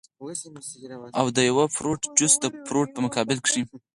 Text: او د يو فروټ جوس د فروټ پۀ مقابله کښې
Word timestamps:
او 1.19 1.25
د 1.37 1.37
يو 1.49 1.57
فروټ 1.75 2.01
جوس 2.17 2.33
د 2.41 2.45
فروټ 2.67 2.89
پۀ 2.95 2.99
مقابله 3.05 3.39
کښې 3.45 3.61